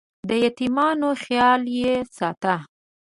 [0.29, 2.55] د یتیمانو خیال یې ساته.